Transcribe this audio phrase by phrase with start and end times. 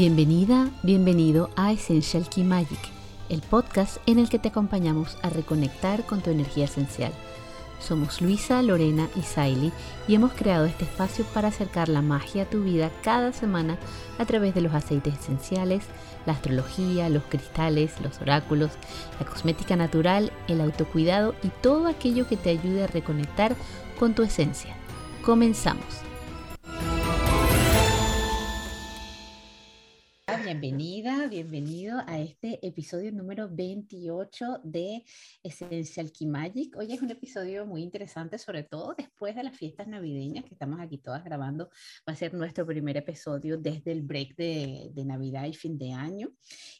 [0.00, 2.78] Bienvenida, bienvenido a Essential Key Magic,
[3.30, 7.10] el podcast en el que te acompañamos a reconectar con tu energía esencial.
[7.80, 9.72] Somos Luisa, Lorena y Saily
[10.06, 13.76] y hemos creado este espacio para acercar la magia a tu vida cada semana
[14.18, 15.82] a través de los aceites esenciales,
[16.26, 18.70] la astrología, los cristales, los oráculos,
[19.18, 23.56] la cosmética natural, el autocuidado y todo aquello que te ayude a reconectar
[23.98, 24.76] con tu esencia.
[25.24, 26.07] Comenzamos.
[30.48, 35.04] Bienvenida, bienvenido a este episodio número 28 de
[35.42, 36.74] Essential Key Magic.
[36.74, 40.80] Hoy es un episodio muy interesante, sobre todo después de las fiestas navideñas que estamos
[40.80, 41.68] aquí todas grabando.
[42.08, 45.92] Va a ser nuestro primer episodio desde el break de, de Navidad y fin de
[45.92, 46.30] año.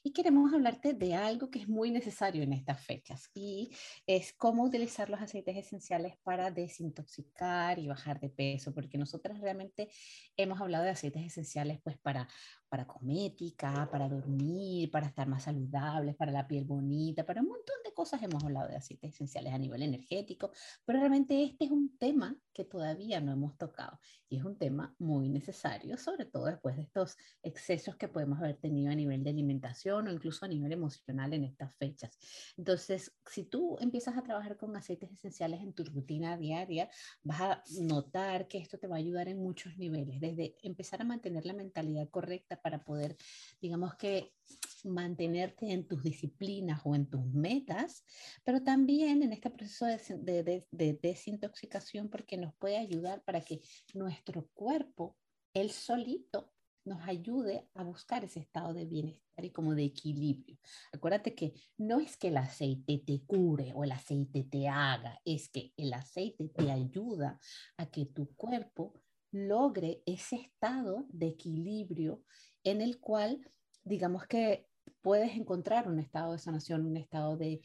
[0.03, 3.69] Y queremos hablarte de algo que es muy necesario en estas fechas y
[4.07, 9.91] es cómo utilizar los aceites esenciales para desintoxicar y bajar de peso, porque nosotras realmente
[10.39, 12.27] hemos hablado de aceites esenciales pues para
[12.69, 17.77] para cosmética, para dormir, para estar más saludables, para la piel bonita, para un montón
[17.85, 20.53] de cosas hemos hablado de aceites esenciales a nivel energético,
[20.85, 24.95] pero realmente este es un tema que todavía no hemos tocado y es un tema
[25.01, 29.31] muy necesario, sobre todo después de estos excesos que podemos haber tenido a nivel de
[29.31, 32.17] alimentación o incluso a nivel emocional en estas fechas.
[32.57, 36.89] Entonces, si tú empiezas a trabajar con aceites esenciales en tu rutina diaria,
[37.25, 41.05] vas a notar que esto te va a ayudar en muchos niveles, desde empezar a
[41.05, 43.17] mantener la mentalidad correcta para poder,
[43.61, 44.35] digamos que,
[44.85, 48.05] mantenerte en tus disciplinas o en tus metas,
[48.45, 53.61] pero también en este proceso de, desintoxicación porque nos puede ayudar para que
[53.95, 55.17] nuestro cuerpo,
[55.55, 56.53] él solito,
[56.85, 60.59] nos ayude a buscar ese estado de bienestar y como de equilibrio.
[60.93, 65.51] Acuérdate que no es que el aceite te cure o el aceite te haga, es
[65.51, 67.39] que el aceite te ayuda
[67.77, 68.95] a que tu cuerpo
[69.31, 72.25] logre ese estado de equilibrio
[72.65, 73.41] en el cual,
[73.85, 74.68] digamos que
[75.03, 77.61] puedes encontrar un estado de sanación, un estado de,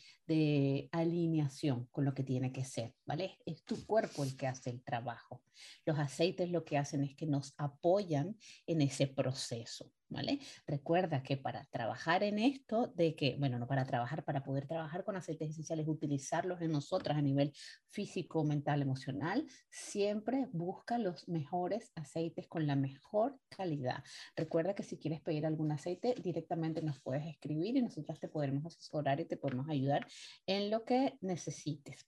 [0.91, 3.37] alineación con lo que tiene que ser, ¿vale?
[3.45, 5.41] Es tu cuerpo el que hace el trabajo.
[5.85, 9.91] Los aceites lo que hacen es que nos apoyan en ese proceso.
[10.67, 15.03] Recuerda que para trabajar en esto, de que, bueno, no para trabajar, para poder trabajar
[15.03, 17.53] con aceites esenciales, utilizarlos en nosotras a nivel
[17.87, 24.03] físico, mental, emocional, siempre busca los mejores aceites con la mejor calidad.
[24.35, 28.65] Recuerda que si quieres pedir algún aceite, directamente nos puedes escribir y nosotras te podremos
[28.65, 30.07] asesorar y te podemos ayudar
[30.45, 32.07] en lo que necesites.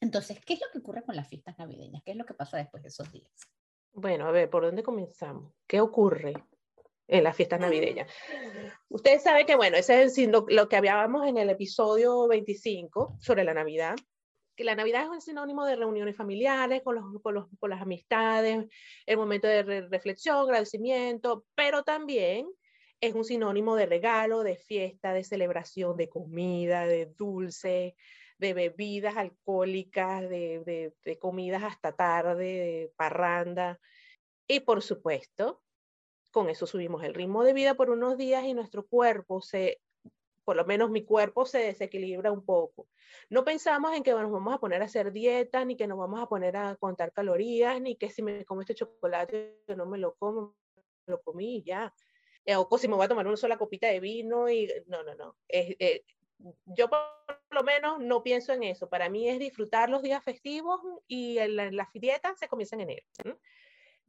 [0.00, 2.02] Entonces, ¿qué es lo que ocurre con las fiestas navideñas?
[2.02, 3.30] ¿Qué es lo que pasa después de esos días?
[3.92, 5.52] Bueno, a ver, ¿por dónde comenzamos?
[5.66, 6.32] ¿Qué ocurre?
[7.10, 8.10] En las fiestas navideñas.
[8.88, 13.44] Ustedes saben que, bueno, ese es lo, lo, que hablábamos en el episodio 25 sobre
[13.44, 13.96] la Navidad,
[14.56, 17.82] que la Navidad es un sinónimo de reuniones familiares, con, los, con, los, con las
[17.82, 18.66] amistades,
[19.06, 22.46] el momento de reflexión, agradecimiento, pero también
[23.00, 27.96] es un sinónimo de regalo, de fiesta, de celebración, de comida, de dulce,
[28.38, 33.80] de bebidas alcohólicas, de, de, de comidas hasta tarde, de parranda.
[34.46, 35.62] Y por supuesto,
[36.30, 39.80] con eso subimos el ritmo de vida por unos días y nuestro cuerpo se,
[40.44, 42.88] por lo menos mi cuerpo se desequilibra un poco.
[43.28, 46.20] No pensamos en que nos vamos a poner a hacer dieta, ni que nos vamos
[46.20, 50.14] a poner a contar calorías, ni que si me como este chocolate, no me lo
[50.14, 50.54] como,
[51.06, 51.94] lo comí y ya.
[52.44, 55.14] Eh, o si me voy a tomar una sola copita de vino y no, no,
[55.14, 55.36] no.
[55.48, 56.04] Eh,
[56.64, 57.00] yo por
[57.50, 58.88] lo menos no pienso en eso.
[58.88, 63.06] Para mí es disfrutar los días festivos y las dietas se comienzan en enero.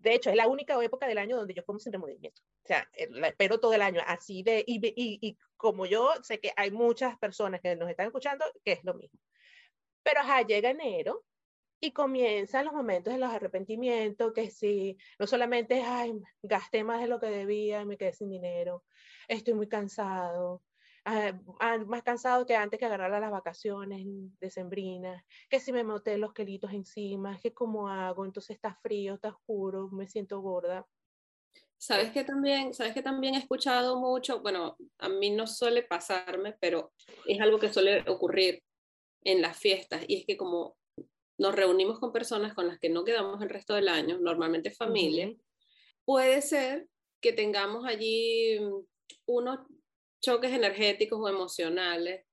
[0.01, 2.41] De hecho, es la única época del año donde yo como sin remordimiento.
[2.63, 6.39] O sea, eh, espero todo el año así de, y, y, y, como yo sé
[6.39, 9.19] que hay muchas personas que nos están escuchando, que es lo mismo.
[10.03, 11.23] Pero ajá, llega enero
[11.79, 17.07] y comienzan los momentos de los arrepentimientos, que si no solamente ay, gasté más de
[17.07, 18.83] lo que debía, me quedé sin dinero,
[19.27, 20.61] estoy muy cansado,
[21.03, 21.33] Ah,
[21.87, 24.05] más cansado que antes que agarrar las vacaciones
[24.39, 29.29] decembrinas, que si me moté los quelitos encima, que cómo hago, entonces está frío, está
[29.29, 30.85] oscuro, me siento gorda.
[31.77, 36.55] Sabes que también, sabes que también he escuchado mucho, bueno, a mí no suele pasarme,
[36.59, 36.93] pero
[37.25, 38.61] es algo que suele ocurrir
[39.23, 40.77] en las fiestas y es que como
[41.39, 45.33] nos reunimos con personas con las que no quedamos el resto del año, normalmente familia,
[46.05, 46.87] puede ser
[47.19, 48.59] que tengamos allí
[49.25, 49.59] unos
[50.21, 52.25] choques energéticos o emocionales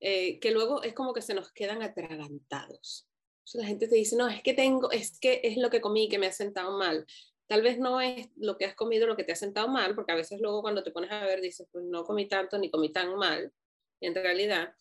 [0.00, 3.06] eh, que luego es como que se nos quedan atragantados.
[3.52, 6.18] la gente te dice, no, es que tengo, es que es lo que comí que
[6.18, 7.06] me ha sentado mal.
[7.46, 10.12] Tal vez no es lo que has comido lo que te ha sentado mal, porque
[10.12, 12.92] a veces luego cuando te pones a ver dices, pues no comí tanto ni comí
[12.92, 13.52] tan mal,
[14.00, 14.74] en realidad,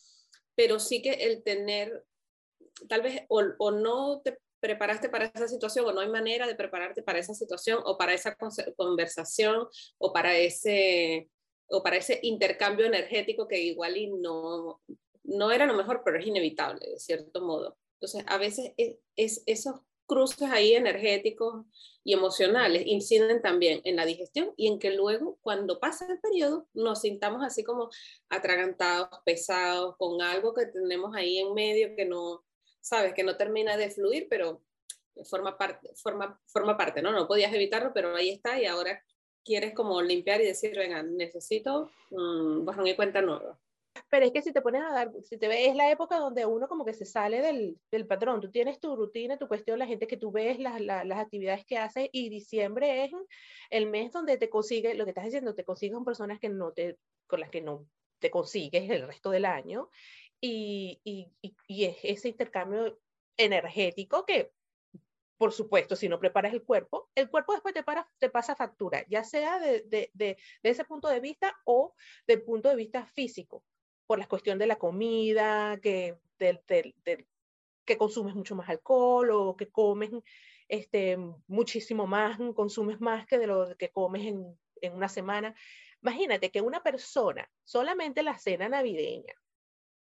[0.56, 2.06] pero sí que el tener,
[2.88, 6.56] tal vez, o, o no te preparaste para esa situación o no hay manera de
[6.56, 8.38] prepararte para esa situación o para esa
[8.76, 11.30] conversación o para ese
[11.70, 14.82] o para ese intercambio energético que igual y no,
[15.24, 17.78] no era lo mejor, pero es inevitable, de cierto modo.
[17.94, 21.66] Entonces, a veces es, es esos cruces ahí energéticos
[22.04, 26.68] y emocionales inciden también en la digestión y en que luego, cuando pasa el periodo,
[26.74, 27.90] nos sintamos así como
[28.28, 32.44] atragantados, pesados, con algo que tenemos ahí en medio que no,
[32.82, 34.64] sabes, que no termina de fluir, pero
[35.26, 37.12] forma parte, forma, forma parte, ¿no?
[37.12, 39.04] No podías evitarlo, pero ahí está y ahora
[39.50, 43.60] quieres como limpiar y decir, venga, necesito um, borrón y cuenta nueva.
[44.12, 46.46] Pero es que si te pones a dar, si te ves, es la época donde
[46.46, 48.42] uno como que se sale del, del patrón.
[48.42, 51.66] Tú tienes tu rutina, tu cuestión, la gente que tú ves, las, las, las actividades
[51.66, 53.12] que haces, y diciembre es
[53.72, 56.72] el mes donde te consigues, lo que estás diciendo, te consigues con personas que no
[56.72, 57.88] te, con las que no
[58.20, 59.90] te consigues el resto del año,
[60.40, 63.00] y, y, y, y es ese intercambio
[63.38, 64.52] energético que
[65.40, 67.74] por supuesto, si no preparas el cuerpo, el cuerpo después
[68.20, 71.96] te, pasa factura, ya sea de, de, de, de, ese punto de vista o
[72.28, 73.64] del punto de vista físico,
[74.06, 76.18] por la cuestión de la comida, que,
[77.86, 80.12] que consumes mucho más alcohol o que comes
[80.68, 85.56] este, muchísimo más, consumes más que de lo que comes en, en una semana.
[86.02, 89.36] Imagínate que una persona, solamente la cena navideña,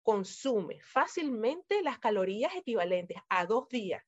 [0.03, 4.03] consume fácilmente las calorías equivalentes a dos días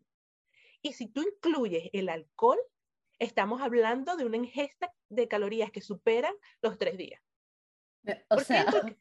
[0.85, 2.59] y si tú incluyes el alcohol,
[3.19, 7.23] estamos hablando de una ingesta de calorías que superan los tres días.
[8.05, 8.67] Eh, o sea,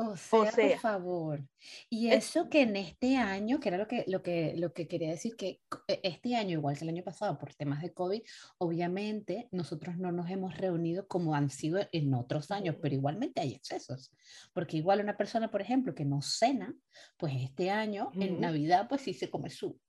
[0.00, 1.40] o sea, o sea, por favor.
[1.90, 5.10] Y eso que en este año, que era lo que, lo, que, lo que quería
[5.10, 8.22] decir, que e, este año, igual que el año pasado, por temas de COVID,
[8.58, 13.54] obviamente nosotros no nos hemos reunido como han sido en otros años, pero igualmente hay
[13.54, 14.12] excesos.
[14.52, 16.72] Porque igual una persona, por ejemplo, que no cena,
[17.16, 19.80] pues este año, en Navidad, pues sí se come su,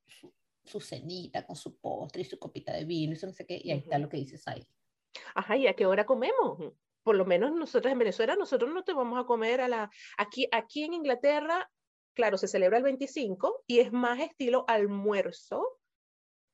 [0.65, 3.61] su, cenita con su postre y su copita de vino y eso no sé qué,
[3.63, 4.65] y ahí está lo que dices ahí.
[5.35, 6.73] Ajá, ¿y a qué hora comemos?
[7.03, 9.89] Por lo menos nosotros en Venezuela, nosotros no te vamos a comer a la...
[10.17, 11.69] Aquí, aquí en Inglaterra,
[12.13, 15.79] claro, se celebra el 25 y es más estilo almuerzo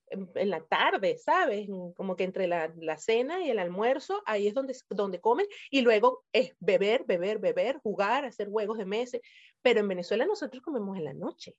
[0.07, 1.67] en, la tarde, ¿sabes?
[1.95, 5.81] Como que entre la, la, cena y el almuerzo, ahí es donde, donde comen y
[5.81, 9.21] luego es beber, beber, beber, jugar, hacer juegos de meses.
[9.61, 11.55] Pero en Venezuela nosotros comemos en la noche.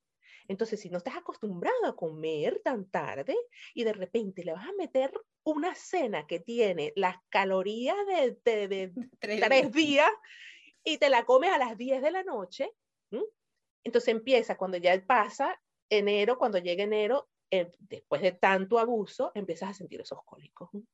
[0.48, 3.36] Entonces, si no estás acostumbrado a comer tan tarde
[3.74, 5.12] y de repente le vas a meter
[5.44, 10.10] una cena que tiene las calorías de, de, de tres, tres días
[10.86, 12.70] y te la comes a las 10 de la noche,
[13.10, 13.22] ¿m?
[13.84, 15.60] entonces empieza cuando ya pasa
[15.90, 20.84] enero, cuando llega enero, eh, después de tanto abuso, empiezas a sentir esos cólicos, ¿m?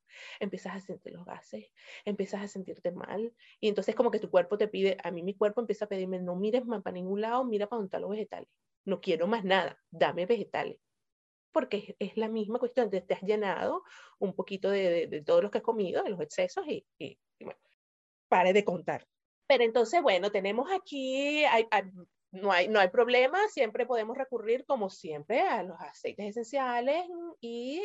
[0.40, 1.66] empiezas a sentir los gases,
[2.04, 5.34] empiezas a sentirte mal, y entonces como que tu cuerpo te pide, a mí mi
[5.34, 8.10] cuerpo empieza a pedirme, no mires más para ningún lado, mira para donde están los
[8.10, 8.48] vegetales
[8.84, 10.78] no quiero más nada, dame vegetales.
[11.52, 13.82] Porque es, la misma cuestión, te, te, has llenado
[14.18, 16.86] un poquito de, de, de todo lo que has comido, de los excesos, y,
[17.40, 17.60] bueno,
[18.28, 19.06] pare de contar.
[19.46, 21.44] Pero entonces, bueno, tenemos aquí,
[22.30, 27.04] no, hay, no hay problema, siempre podemos recurrir, como siempre, a los aceites esenciales
[27.40, 27.84] y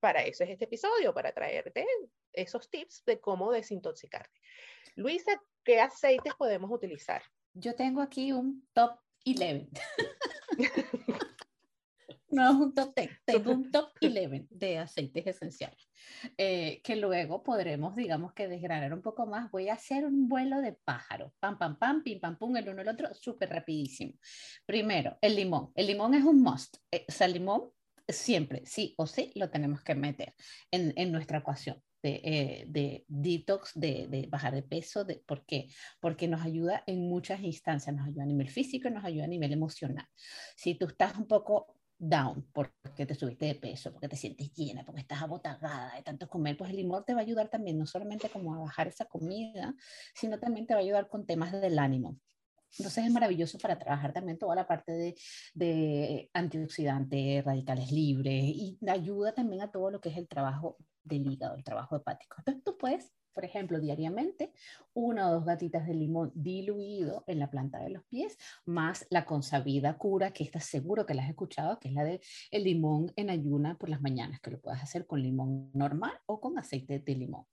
[0.00, 1.86] para eso es este episodio, para traerte
[2.32, 4.38] esos tips de cómo desintoxicarte.
[4.94, 7.22] Luisa, ¿qué aceites podemos utilizar?
[7.54, 9.68] Yo tengo aquí un top 11.
[12.30, 15.88] no es un top 10, tengo un top 11 de aceites esenciales,
[16.36, 19.50] eh, que luego podremos, digamos que desgranar un poco más.
[19.50, 22.82] Voy a hacer un vuelo de pájaro, pam, pam, pam, pim, pam, pum, el uno
[22.82, 24.14] el otro, súper rapidísimo.
[24.66, 25.72] Primero, el limón.
[25.74, 26.76] El limón es un must.
[26.90, 27.70] Eh, o sea, el limón
[28.06, 30.34] siempre, sí o sí, lo tenemos que meter
[30.70, 35.04] en, en nuestra ecuación de, eh, de detox, de, de, bajar de peso.
[35.04, 35.68] De, ¿Por qué?
[36.00, 39.52] Porque nos ayuda en muchas instancias, nos ayuda a nivel físico nos ayuda a nivel
[39.52, 40.06] emocional.
[40.56, 44.84] Si tú estás un poco down porque te subiste de peso, porque te sientes llena,
[44.84, 47.86] porque estás abotagada de tanto comer, pues el limón te va a ayudar también, no
[47.86, 49.74] solamente como a bajar esa comida,
[50.14, 52.16] sino también te va a ayudar con temas del ánimo.
[52.78, 55.14] Entonces es maravilloso para trabajar también toda la parte de,
[55.54, 60.76] de antioxidantes, radicales libres y ayuda también a todo lo que es el trabajo
[61.08, 62.36] del hígado, el trabajo hepático.
[62.38, 64.52] Entonces tú puedes, por ejemplo, diariamente,
[64.94, 69.24] una o dos gatitas de limón diluido en la planta de los pies, más la
[69.24, 73.12] consabida cura, que estás seguro que la has escuchado, que es la de el limón
[73.16, 76.98] en ayuna por las mañanas, que lo puedes hacer con limón normal o con aceite
[76.98, 77.44] de limón.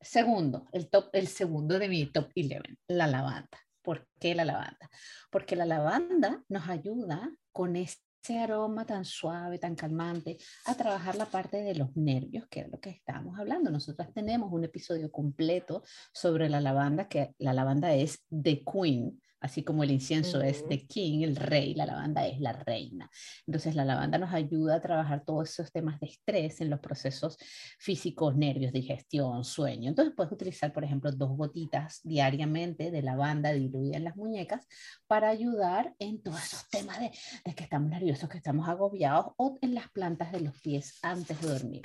[0.00, 3.58] Segundo, el, top, el segundo de mi top 11, la lavanda.
[3.82, 4.90] ¿Por qué la lavanda?
[5.30, 11.14] Porque la lavanda nos ayuda con este ese aroma tan suave, tan calmante, a trabajar
[11.14, 13.70] la parte de los nervios, que es lo que estábamos hablando.
[13.70, 19.62] Nosotros tenemos un episodio completo sobre la lavanda, que la lavanda es The Queen Así
[19.62, 23.10] como el incienso es the king, el rey, la lavanda es la reina.
[23.46, 27.36] Entonces la lavanda nos ayuda a trabajar todos esos temas de estrés en los procesos
[27.78, 29.90] físicos, nervios, digestión, sueño.
[29.90, 34.66] Entonces puedes utilizar, por ejemplo, dos gotitas diariamente de lavanda diluida en las muñecas
[35.06, 37.10] para ayudar en todos esos temas de,
[37.44, 41.40] de que estamos nerviosos, que estamos agobiados o en las plantas de los pies antes
[41.40, 41.82] de dormir.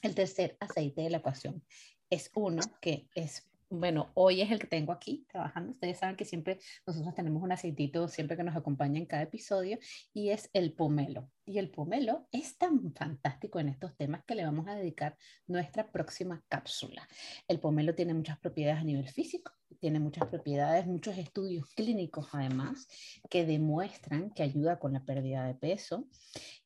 [0.00, 1.64] El tercer aceite de la ecuación
[2.08, 5.72] es uno que es bueno, hoy es el que tengo aquí trabajando.
[5.72, 9.78] Ustedes saben que siempre nosotros tenemos un aceitito siempre que nos acompaña en cada episodio
[10.14, 11.30] y es el pomelo.
[11.44, 15.90] Y el pomelo es tan fantástico en estos temas que le vamos a dedicar nuestra
[15.90, 17.06] próxima cápsula.
[17.46, 22.88] El pomelo tiene muchas propiedades a nivel físico, tiene muchas propiedades, muchos estudios clínicos además
[23.28, 26.06] que demuestran que ayuda con la pérdida de peso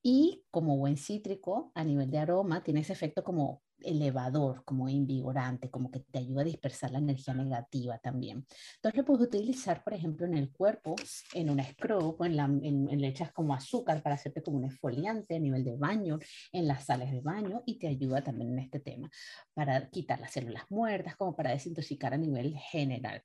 [0.02, 5.70] y como buen cítrico a nivel de aroma tiene ese efecto como elevador, como invigorante,
[5.70, 8.46] como que te ayuda a dispersar la energía negativa también.
[8.76, 10.94] Entonces lo puedes utilizar, por ejemplo, en el cuerpo,
[11.34, 14.64] en una scrub, en la, en, en, le echas como azúcar para hacerte como un
[14.64, 16.18] exfoliante a nivel de baño,
[16.52, 19.10] en las sales de baño, y te ayuda también en este tema,
[19.54, 23.22] para quitar las células muertas, como para desintoxicar a nivel general.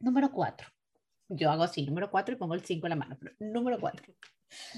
[0.00, 0.68] Número cuatro.
[1.32, 4.12] Yo hago así, número cuatro y pongo el cinco en la mano, número cuatro.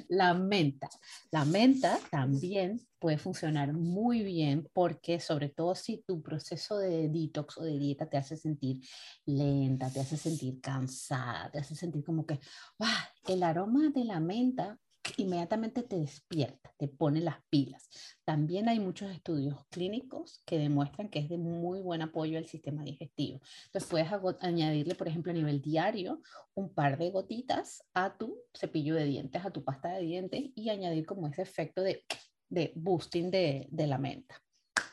[0.08, 0.90] La menta.
[1.30, 7.56] La menta también puede funcionar muy bien porque sobre todo si tu proceso de detox
[7.56, 8.80] o de dieta te hace sentir
[9.24, 12.38] lenta, te hace sentir cansada, te hace sentir como que
[12.80, 13.08] ¡ah!
[13.26, 14.78] el aroma de la menta
[15.16, 17.88] inmediatamente te despierta, te pone las pilas.
[18.24, 22.84] También hay muchos estudios clínicos que demuestran que es de muy buen apoyo al sistema
[22.84, 23.40] digestivo.
[23.66, 24.08] Entonces puedes
[24.40, 26.20] añadirle, por ejemplo, a nivel diario,
[26.54, 30.70] un par de gotitas a tu cepillo de dientes, a tu pasta de dientes y
[30.70, 32.04] añadir como ese efecto de,
[32.48, 34.42] de boosting de, de la menta.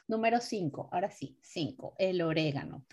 [0.07, 2.85] Número 5, ahora sí, 5, el orégano.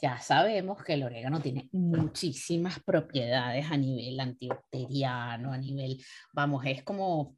[0.00, 6.02] Ya sabemos que el orégano tiene muchísimas propiedades a nivel antibacteriano, a nivel,
[6.34, 7.36] vamos, es como,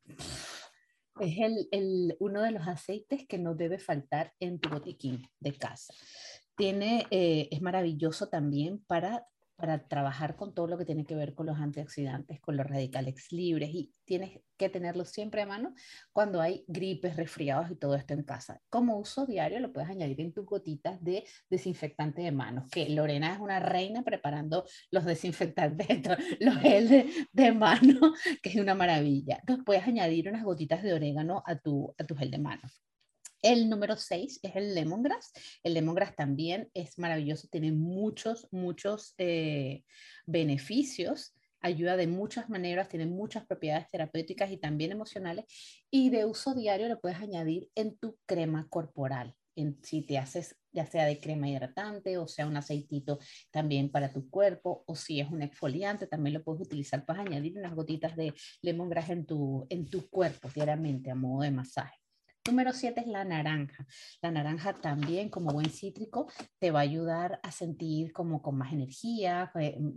[1.21, 5.53] es el, el, uno de los aceites que no debe faltar en tu botiquín de
[5.53, 5.95] casa.
[6.57, 9.25] Tiene, eh, es maravilloso también para
[9.59, 13.33] para trabajar con todo lo que tiene que ver con los antioxidantes, con los radicales
[13.33, 15.75] libres y tienes que tenerlo siempre a mano
[16.13, 18.63] cuando hay gripes, resfriados y todo esto en casa.
[18.71, 23.35] Como uso diario lo puedes añadir en tus gotitas de desinfectante de manos, que Lorena
[23.35, 25.89] es una reina preparando los desinfectantes,
[26.41, 29.39] los gel de, de mano, que es una maravilla.
[29.41, 32.88] Entonces puedes añadir unas gotitas de orégano a tu, a tu gel de manos.
[33.43, 35.33] El número 6 es el lemongrass.
[35.63, 39.85] El lemongrass también es maravilloso, tiene muchos, muchos eh,
[40.27, 45.45] beneficios, ayuda de muchas maneras, tiene muchas propiedades terapéuticas y también emocionales
[45.91, 49.35] y de uso diario lo puedes añadir en tu crema corporal.
[49.55, 53.19] En, si te haces ya sea de crema hidratante o sea un aceitito
[53.51, 57.59] también para tu cuerpo o si es un exfoliante también lo puedes utilizar para añadir
[57.59, 61.99] unas gotitas de lemongrass en tu, en tu cuerpo diariamente a modo de masaje.
[62.47, 63.87] Número 7 es la naranja.
[64.23, 68.73] La naranja también, como buen cítrico, te va a ayudar a sentir como con más
[68.73, 69.53] energía,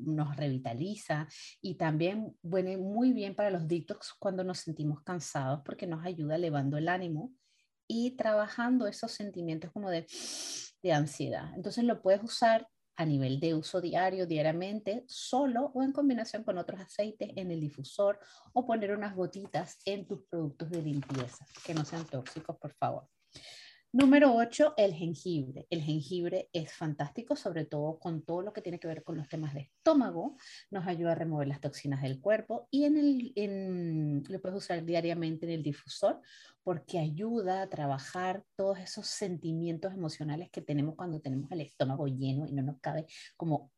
[0.05, 1.27] nos revitaliza
[1.61, 6.35] y también viene muy bien para los detox cuando nos sentimos cansados porque nos ayuda
[6.35, 7.33] elevando el ánimo
[7.87, 10.05] y trabajando esos sentimientos como de,
[10.81, 11.53] de ansiedad.
[11.55, 12.67] Entonces lo puedes usar
[13.01, 17.59] a nivel de uso diario, diariamente, solo o en combinación con otros aceites en el
[17.59, 18.19] difusor
[18.53, 23.07] o poner unas gotitas en tus productos de limpieza, que no sean tóxicos, por favor.
[23.93, 25.67] Número 8, el jengibre.
[25.69, 29.27] El jengibre es fantástico, sobre todo con todo lo que tiene que ver con los
[29.27, 30.37] temas de estómago.
[30.69, 35.45] Nos ayuda a remover las toxinas del cuerpo y en el, lo puedes usar diariamente
[35.45, 36.21] en el difusor
[36.63, 42.45] porque ayuda a trabajar todos esos sentimientos emocionales que tenemos cuando tenemos el estómago lleno
[42.47, 43.71] y no nos cabe como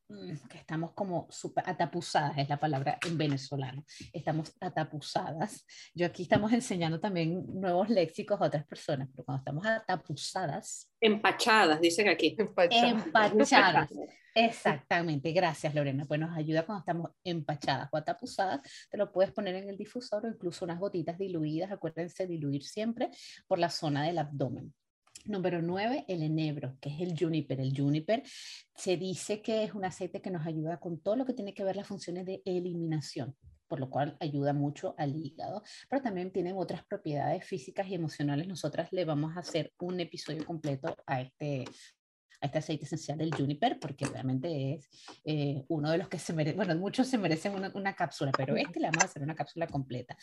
[0.50, 5.66] que estamos como super atapuzadas, es la palabra en venezolano, estamos atapuzadas.
[5.96, 10.93] Yo aquí estamos enseñando también nuevos léxicos a otras personas, pero cuando estamos atapuzadas.
[11.04, 12.34] Empachadas, dicen aquí.
[12.38, 13.06] Empachadas.
[13.06, 13.90] empachadas.
[14.36, 16.06] Exactamente, gracias Lorena.
[16.06, 18.62] Pues nos ayuda cuando estamos empachadas o atapuzadas.
[18.90, 21.74] Te lo puedes poner en el difusor o incluso unas gotitas diluidas.
[21.74, 23.10] Acuérdense diluir siempre
[23.48, 24.74] por la zona del abdomen.
[25.26, 27.60] Número 9, el enebro, que es el juniper.
[27.60, 28.24] El juniper
[28.74, 31.66] se dice que es un aceite que nos ayuda con todo lo que tiene que
[31.66, 33.36] ver las funciones de eliminación
[33.74, 38.48] por lo cual ayuda mucho al hígado, pero también tienen otras propiedades físicas y emocionales.
[38.48, 41.66] Nosotras le vamos a hacer un episodio completo a este,
[42.40, 44.90] a este aceite esencial del juniper, porque realmente es
[45.26, 48.56] eh, uno de los que se merece, bueno, muchos se merecen una, una, cápsula, pero
[48.56, 50.16] este le vamos a hacer una cápsula completa.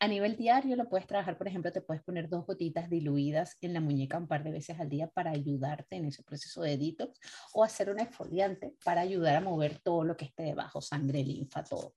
[0.00, 3.74] A nivel diario lo puedes trabajar, por ejemplo, te puedes poner dos gotitas diluidas en
[3.74, 7.20] la muñeca un par de veces al día para ayudarte en ese proceso de detox
[7.52, 11.62] o hacer un exfoliante para ayudar a mover todo lo que esté debajo, sangre, linfa,
[11.64, 11.92] todo.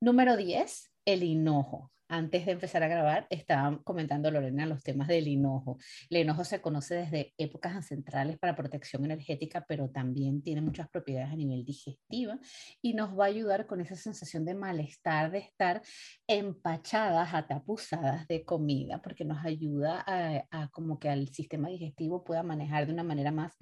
[0.00, 5.28] Número 10, el hinojo antes de empezar a grabar, estaba comentando Lorena los temas del
[5.28, 5.78] hinojo.
[6.10, 11.30] El hinojo se conoce desde épocas ancestrales para protección energética, pero también tiene muchas propiedades
[11.30, 12.38] a nivel digestiva
[12.82, 15.82] y nos va a ayudar con esa sensación de malestar, de estar
[16.26, 22.42] empachadas, atapuzadas de comida, porque nos ayuda a, a como que al sistema digestivo pueda
[22.42, 23.56] manejar de una manera más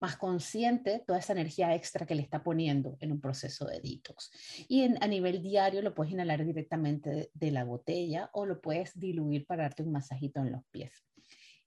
[0.00, 4.30] más consciente toda esa energía extra que le está poniendo en un proceso de detox.
[4.68, 9.46] Y a nivel diario lo puedes inhalar directamente de, la botella o lo puedes diluir
[9.46, 11.04] para darte un masajito en los pies.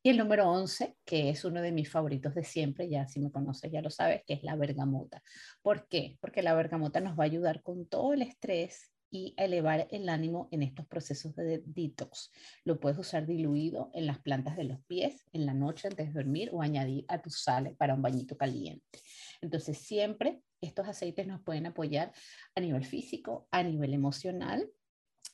[0.03, 3.31] Y el número 11, que es uno de mis favoritos de siempre, ya si me
[3.31, 5.23] conoces ya lo sabes, que es la bergamota.
[5.61, 6.17] ¿Por qué?
[6.21, 10.47] Porque la bergamota nos va a ayudar con todo el estrés y elevar el ánimo
[10.51, 12.31] en estos procesos de detox.
[12.63, 16.13] Lo puedes usar diluido en las plantas de los pies en la noche antes de
[16.13, 18.99] dormir o añadir a tu sal para un bañito caliente.
[19.41, 22.11] Entonces, siempre estos aceites nos pueden apoyar
[22.55, 24.69] a nivel físico, a nivel emocional.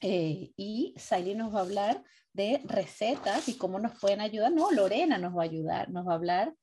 [0.01, 2.03] Eh, y Sally nos va a hablar
[2.33, 4.51] de recetas y cómo nos pueden ayudar.
[4.51, 6.53] No, Lorena nos va a ayudar, nos va a hablar.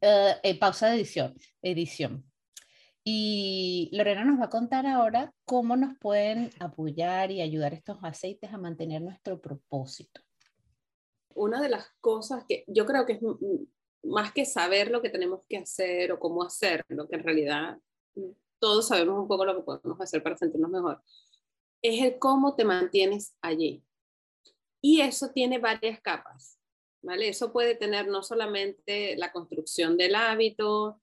[0.00, 2.31] Eh, pausa de edición, edición.
[3.04, 8.52] Y Lorena nos va a contar ahora cómo nos pueden apoyar y ayudar estos aceites
[8.52, 10.20] a mantener nuestro propósito.
[11.34, 13.20] Una de las cosas que yo creo que es
[14.04, 17.78] más que saber lo que tenemos que hacer o cómo hacerlo, que en realidad
[18.60, 21.02] todos sabemos un poco lo que podemos hacer para sentirnos mejor,
[21.82, 23.84] es el cómo te mantienes allí.
[24.80, 26.58] Y eso tiene varias capas,
[27.02, 27.28] ¿vale?
[27.28, 31.01] Eso puede tener no solamente la construcción del hábito,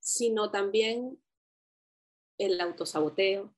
[0.00, 1.18] sino también
[2.38, 3.54] el autosaboteo,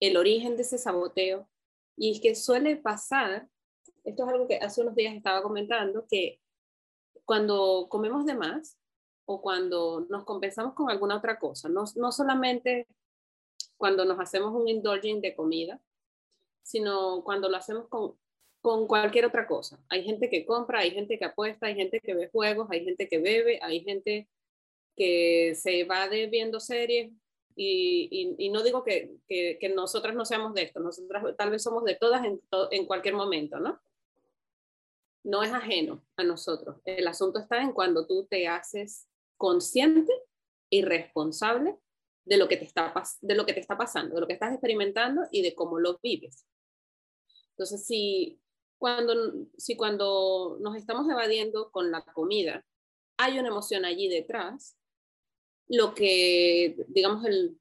[0.00, 1.48] el origen de ese saboteo.
[1.96, 3.48] Y es que suele pasar,
[4.04, 6.40] esto es algo que hace unos días estaba comentando, que
[7.24, 8.78] cuando comemos de más
[9.24, 12.88] o cuando nos compensamos con alguna otra cosa, no, no solamente
[13.76, 15.80] cuando nos hacemos un indulging de comida,
[16.62, 18.16] sino cuando lo hacemos con,
[18.60, 19.82] con cualquier otra cosa.
[19.88, 23.08] Hay gente que compra, hay gente que apuesta, hay gente que ve juegos, hay gente
[23.08, 24.28] que bebe, hay gente
[25.00, 27.10] que se va viendo series
[27.56, 31.62] y, y, no digo que, que, que, nosotras no seamos de esto, nosotras tal vez
[31.62, 32.38] somos de todas en,
[32.70, 33.80] en cualquier momento, ¿no?
[35.24, 36.82] No es ajeno a nosotros.
[36.84, 39.08] El asunto está en cuando tú te haces
[39.38, 40.12] consciente
[40.68, 41.78] y responsable
[42.26, 44.52] de lo que te está, de lo que te está pasando, de lo que estás
[44.52, 46.44] experimentando y de cómo lo vives.
[47.52, 48.38] Entonces, si
[48.76, 49.14] cuando,
[49.56, 52.66] si cuando nos estamos evadiendo con la comida,
[53.16, 54.76] hay una emoción allí detrás,
[55.70, 57.58] lo que, digamos, el,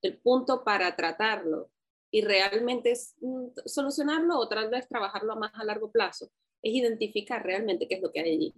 [0.00, 1.70] el punto para tratarlo
[2.10, 6.30] y realmente es mm, solucionarlo o tal vez trabajarlo más a largo plazo,
[6.62, 8.54] es identificar realmente qué es lo que hay allí.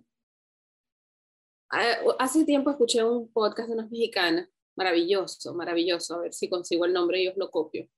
[1.71, 6.85] Ah, hace tiempo escuché un podcast de unas mexicanas, maravilloso, maravilloso, a ver si consigo
[6.85, 7.89] el nombre y os lo copio,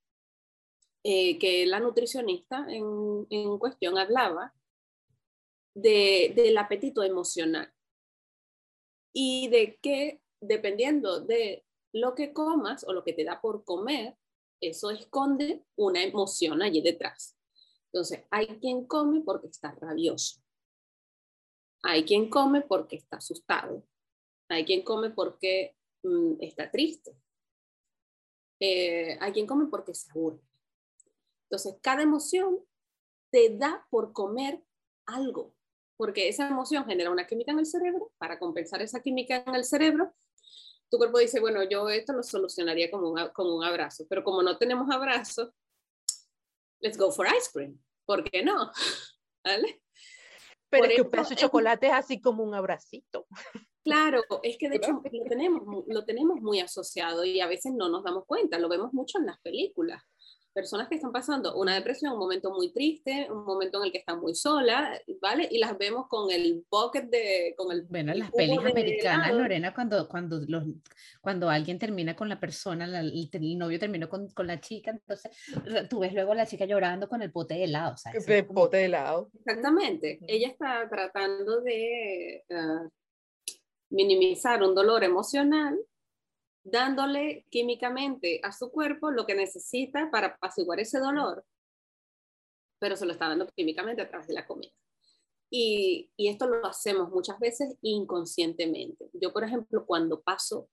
[1.02, 4.54] eh, que la nutricionista en, en cuestión hablaba
[5.74, 7.72] de, del apetito emocional
[9.12, 14.16] y de que dependiendo de lo que comas o lo que te da por comer,
[14.61, 17.37] eso esconde una emoción allí detrás.
[17.92, 20.40] Entonces, hay quien come porque está rabioso.
[21.83, 23.85] Hay quien come porque está asustado.
[24.48, 27.16] Hay quien come porque mm, está triste.
[28.61, 30.40] Eh, hay quien come porque se aburre.
[31.44, 32.61] Entonces, cada emoción
[33.31, 34.62] te da por comer
[35.07, 35.55] algo,
[35.96, 38.12] porque esa emoción genera una química en el cerebro.
[38.18, 40.14] Para compensar esa química en el cerebro,
[40.90, 44.42] tu cuerpo dice, bueno, yo esto lo solucionaría como un, como un abrazo, pero como
[44.42, 45.55] no tenemos abrazo,
[46.81, 47.81] let's go for ice cream.
[48.05, 48.70] ¿Por qué no?
[49.44, 49.83] ¿Vale?
[50.68, 53.26] Pero es que un pedazo de chocolate es así como un abracito.
[53.83, 57.88] Claro, es que de hecho lo tenemos, lo tenemos muy asociado y a veces no
[57.88, 60.03] nos damos cuenta, lo vemos mucho en las películas
[60.61, 63.99] personas que están pasando una depresión, un momento muy triste, un momento en el que
[63.99, 65.49] están muy solas, ¿vale?
[65.51, 67.55] Y las vemos con el bucket de...
[67.57, 70.64] Con el, bueno, las pelis americanas, Lorena, cuando, cuando, los,
[71.23, 75.33] cuando alguien termina con la persona, el, novio terminó con, con, la chica, entonces
[75.88, 77.96] tú ves luego a la chica llorando con el pote de helado.
[77.96, 78.29] ¿sabes?
[78.29, 79.31] El pote de helado.
[79.35, 80.18] Exactamente.
[80.29, 82.44] Ella está tratando de...
[82.51, 82.90] Uh,
[83.90, 85.77] minimizar un dolor emocional
[86.62, 91.44] dándole químicamente a su cuerpo lo que necesita para apaciguar ese dolor,
[92.79, 94.73] pero se lo está dando químicamente a través de la comida.
[95.51, 99.11] Y, y esto lo hacemos muchas veces inconscientemente.
[99.14, 100.68] Yo, por ejemplo, cuando paso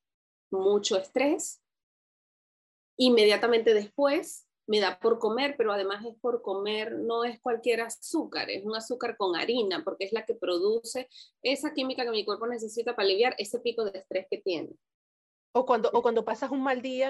[0.52, 1.62] mucho estrés,
[2.98, 8.50] inmediatamente después me da por comer, pero además es por comer, no es cualquier azúcar,
[8.50, 11.08] es un azúcar con harina, porque es la que produce
[11.42, 14.70] esa química que mi cuerpo necesita para aliviar ese pico de estrés que tiene.
[15.60, 17.10] O cuando, o cuando pasas un mal día,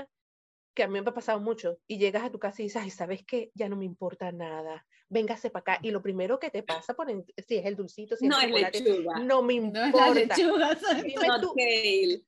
[0.76, 2.92] que a mí me ha pasado mucho, y llegas a tu casa y dices, ay,
[2.92, 3.52] ¿sabes qué?
[3.56, 5.80] Ya no me importa nada, véngase para acá.
[5.82, 9.20] Y lo primero que te pasa por si es el dulcito, si no es lechuga.
[9.20, 9.90] no me importa.
[9.90, 11.54] No es la lechuga, dime, tú,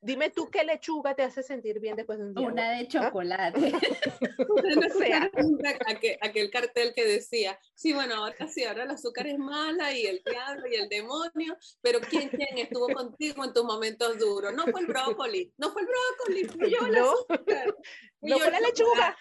[0.01, 2.47] dime tú qué lechuga te hace sentir bien después de un día.
[2.47, 3.59] Una de chocolate.
[4.39, 5.29] no sea.
[5.87, 10.05] aquel, aquel cartel que decía, sí, bueno, ahora sí, ahora el azúcar es mala y
[10.05, 14.53] el diablo y el demonio, pero ¿quién, quién estuvo contigo en tus momentos duros?
[14.53, 17.11] No fue el brócoli, no fue el brócoli, fue yo el No.
[17.11, 17.75] azúcar.
[18.19, 19.17] fui No yo fue la lechuga.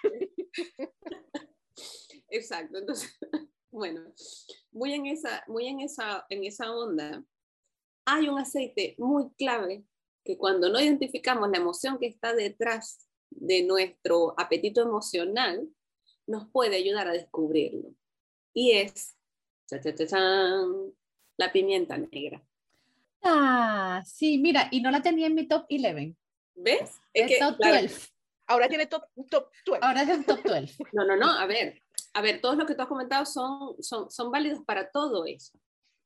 [2.30, 3.18] Exacto, entonces,
[3.70, 4.12] bueno,
[4.70, 7.24] muy en esa, muy en esa, en esa onda.
[8.04, 9.84] Hay un aceite muy clave
[10.24, 15.68] que cuando no identificamos la emoción que está detrás de nuestro apetito emocional,
[16.26, 17.94] nos puede ayudar a descubrirlo.
[18.54, 19.16] Y es
[19.66, 20.18] cha, cha, cha,
[21.38, 22.42] la pimienta negra.
[23.22, 26.16] Ah, sí, mira, y no la tenía en mi top 11.
[26.54, 27.00] ¿Ves?
[27.12, 28.08] Es que, top claro, 12.
[28.46, 29.80] Ahora tiene top, top 12.
[29.82, 30.84] Ahora es el top 12.
[30.92, 31.82] No, no, no, a ver,
[32.14, 35.58] a ver, todos los que tú has comentado son, son, son válidos para todo eso,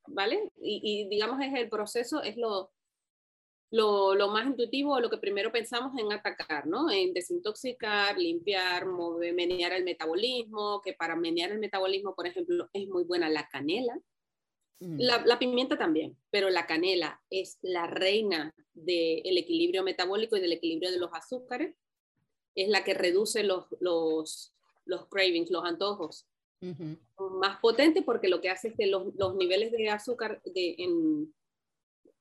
[0.07, 0.51] ¿vale?
[0.61, 2.71] Y, y digamos es el proceso, es lo,
[3.73, 6.91] lo, lo, más intuitivo, lo que primero pensamos en atacar, ¿no?
[6.91, 12.87] En desintoxicar, limpiar, mover, menear el metabolismo, que para menear el metabolismo, por ejemplo, es
[12.89, 13.99] muy buena la canela.
[14.81, 14.97] Mm.
[14.99, 20.53] La, la pimienta también, pero la canela es la reina del equilibrio metabólico y del
[20.53, 21.75] equilibrio de los azúcares.
[22.55, 24.53] Es la que reduce los, los,
[24.85, 26.27] los cravings, los antojos.
[26.61, 26.97] Ujú.
[27.41, 31.35] Más potente porque lo que hace es que los, los niveles de azúcar de, en,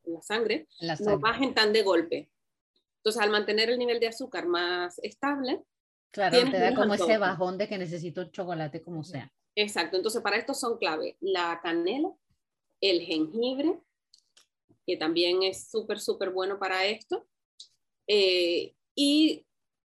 [0.04, 1.17] en la sangre la no sangre.
[1.17, 2.32] bajen tan de golpe.
[2.97, 5.63] Entonces, al mantener el nivel de azúcar más estable,
[6.12, 9.32] Claro, te da como ese bajón de que necesito un chocolate como sea.
[9.56, 9.95] exacto.
[9.95, 12.10] Entonces, para esto son clave la canela,
[12.82, 13.80] el jengibre,
[14.86, 17.28] que también es súper, súper bueno para esto,
[18.08, 19.45] eh, y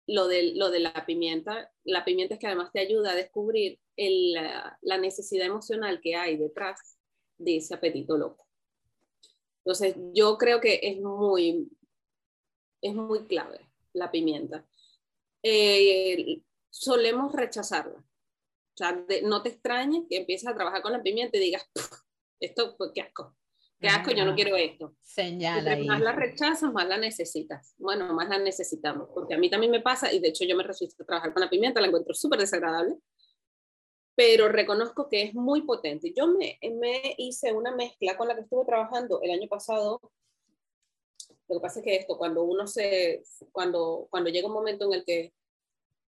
[0.06, 1.71] lo de, lo de la pimienta.
[1.84, 6.98] La pimienta es que además te ayuda a descubrir la, necesidad emocional que hay detrás
[7.38, 8.46] de ese apetito loco.
[9.64, 11.70] Entonces, yo creo que es muy,
[12.80, 13.60] es muy clave
[13.92, 14.66] la pimienta.
[15.42, 17.98] Eh, solemos rechazarla.
[17.98, 21.90] O sea, no te extrañes que empieces a trabajar con la pimienta y digas, "Puf,
[22.40, 23.36] esto, pues, qué asco,
[23.82, 24.94] qué asco, yo no Ah, quiero esto.
[25.02, 27.74] Señala más la rechazas, más la necesitas.
[27.78, 30.62] Bueno, más la necesitamos, porque a mí también me pasa, y de hecho yo me
[30.62, 32.96] resisto a trabajar con la pimienta, la encuentro súper desagradable,
[34.14, 36.12] pero reconozco que es muy potente.
[36.16, 40.00] Yo me, me hice una mezcla con la que estuve trabajando el año pasado.
[41.48, 44.92] Lo que pasa es que esto, cuando uno se, cuando, cuando llega un momento en
[45.00, 45.32] el que,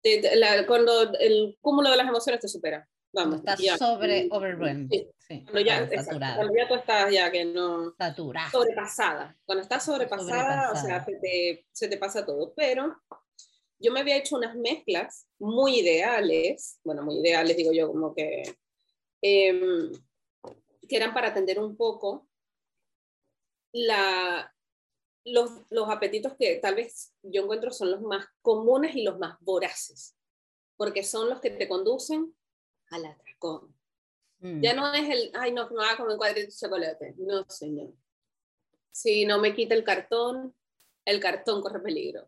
[0.02, 3.40] te- la- cuando el cúmulo de las emociones te supera, vamos.
[3.40, 4.90] Estás sobre overwhelmed.
[4.92, 6.36] Sí, Sí, Cuando ya, saturada.
[6.38, 8.50] cuando ya tú estás ya que no, Saturada.
[8.50, 9.38] sobrepasada.
[9.46, 11.06] Cuando estás sobrepasada, o sea, Sobrepasada.
[11.06, 12.54] se te, se te pasa todo.
[12.56, 12.96] Pero
[13.78, 18.56] yo me había hecho unas mezclas muy ideales, bueno, muy ideales digo yo, como que,
[19.22, 19.92] em,
[20.88, 22.30] que eran para atender un poco
[23.74, 24.56] la,
[25.26, 29.38] los, los apetitos que tal vez yo encuentro son los más comunes y los más
[29.42, 30.16] voraces,
[30.78, 32.34] porque son los que te conducen
[32.90, 33.76] al atracón.
[34.40, 34.62] Mm.
[34.62, 37.16] Ya no es el, ay, no, me va a comer un cuadrito de chocolate.
[37.18, 37.94] No, señor.
[38.92, 40.56] Si no me quita el cartón,
[41.06, 42.26] el cartón corre peligro.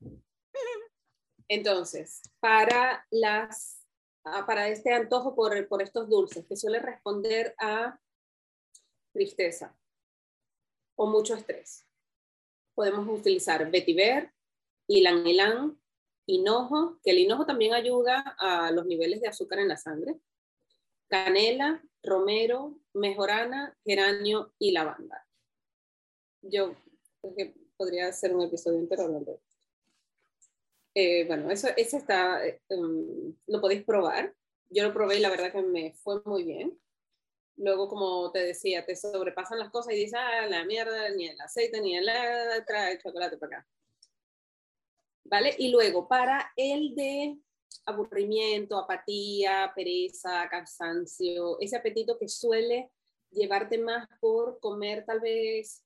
[1.47, 3.83] Entonces, para, las,
[4.23, 7.99] ah, para este antojo por, por estos dulces, que suele responder a
[9.11, 9.75] tristeza
[10.95, 11.87] o mucho estrés,
[12.75, 14.31] podemos utilizar vetiver,
[14.87, 15.79] ylang ylang,
[16.27, 20.19] hinojo, que el hinojo también ayuda a los niveles de azúcar en la sangre,
[21.09, 25.27] canela, romero, mejorana, geranio y lavanda.
[26.41, 26.75] Yo
[27.21, 29.57] creo que podría hacer un episodio entero hablando de esto.
[30.95, 34.33] Eh, bueno, eso, eso está, eh, um, lo podéis probar.
[34.69, 36.79] Yo lo probé y la verdad que me fue muy bien.
[37.57, 41.41] Luego, como te decía, te sobrepasan las cosas y dices, ah, la mierda, ni el
[41.41, 42.05] aceite, ni el,
[42.65, 43.67] trae el chocolate para acá.
[45.25, 45.55] ¿Vale?
[45.57, 47.37] Y luego, para el de
[47.85, 52.91] aburrimiento, apatía, pereza, cansancio, ese apetito que suele
[53.31, 55.83] llevarte más por comer tal vez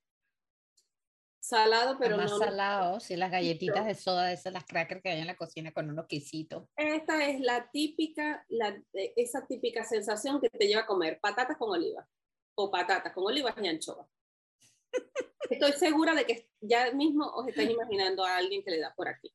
[1.43, 2.37] salado, pero más no.
[2.37, 5.89] salado, sí, las galletitas de soda, esas, las crackers que hay en la cocina con
[5.89, 6.69] unos quesitos.
[6.77, 11.69] Esta es la típica, la, esa típica sensación que te lleva a comer patatas con
[11.69, 12.07] oliva.
[12.55, 14.07] o patatas con olivas y anchoas.
[15.49, 19.09] Estoy segura de que ya mismo os estáis imaginando a alguien que le da por
[19.09, 19.33] aquí.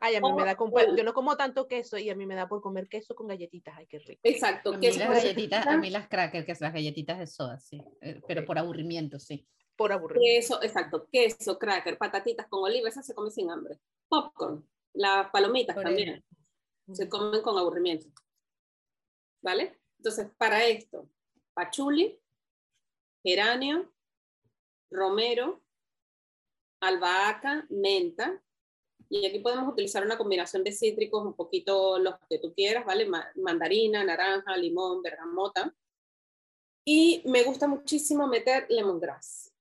[0.00, 2.34] Ay, a mí me da con, yo no como tanto queso y a mí me
[2.34, 4.20] da por comer queso con galletitas, ay, qué rico.
[4.24, 7.58] Exacto, a mí, las galletitas, a mí las crackers, que son las galletitas de soda,
[7.60, 9.46] sí, eh, pero por aburrimiento, sí.
[9.76, 10.40] Por aburrimiento.
[10.40, 13.78] Queso, exacto, queso, cracker, patatitas con oliva, esa se come sin hambre.
[14.08, 16.24] Popcorn, las palomitas también,
[16.92, 18.08] se comen con aburrimiento.
[19.42, 19.80] ¿Vale?
[19.98, 21.08] Entonces, para esto,
[21.54, 22.20] pachuli,
[23.22, 23.92] geranio,
[24.90, 25.62] romero,
[26.80, 28.42] albahaca, menta,
[29.12, 33.10] y aquí podemos utilizar una combinación de cítricos, un poquito los que tú quieras, ¿vale?
[33.34, 35.74] Mandarina, naranja, limón, bergamota.
[36.84, 39.52] Y me gusta muchísimo meter lemongrass.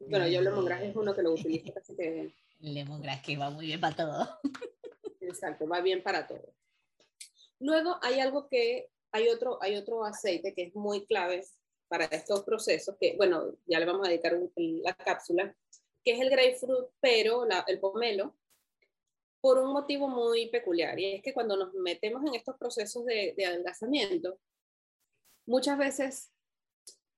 [0.00, 2.34] Bueno, yo lemongrass es uno que lo utilizo casi que...
[2.58, 4.40] Lemongrass que va muy bien para todo.
[5.20, 6.52] Exacto, va bien para todo.
[7.60, 11.44] Luego hay algo que, hay otro, hay otro aceite que es muy clave
[11.86, 15.54] para estos procesos, que bueno, ya le vamos a dedicar la cápsula,
[16.04, 18.34] que es el grapefruit, pero el pomelo,
[19.40, 23.34] por un motivo muy peculiar, y es que cuando nos metemos en estos procesos de,
[23.36, 24.38] de adelgazamiento,
[25.46, 26.30] muchas veces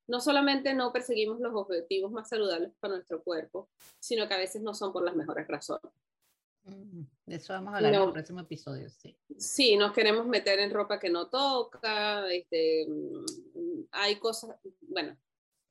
[0.07, 4.63] no solamente no perseguimos los objetivos más saludables para nuestro cuerpo, sino que a veces
[4.63, 5.93] no son por las mejores razones.
[6.65, 9.17] Mm, de eso vamos a hablar en el próximo episodio, sí.
[9.39, 15.17] Sí, nos queremos meter en ropa que no toca, este, mm, hay cosas, bueno,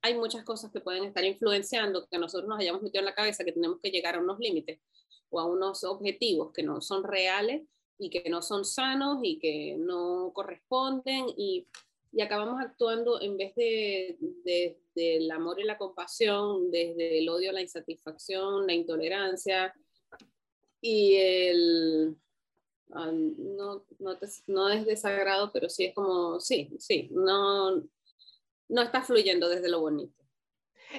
[0.04, 3.46] hay muchas cosas que pueden estar influenciando que nosotros nos hayamos metido en la cabeza
[3.46, 4.80] que tenemos que llegar a unos límites
[5.30, 7.64] o a unos objetivos que no son reales
[7.98, 11.68] y que no son sanos y que no corresponden y,
[12.12, 17.54] y acabamos actuando en vez de, de, del amor y la compasión, desde el odio,
[17.54, 19.74] la insatisfacción, la intolerancia
[20.82, 22.18] y el...
[22.92, 27.82] Ah, no, no, no es desagrado, pero sí es como, sí, sí, no,
[28.70, 30.24] no está fluyendo desde lo bonito.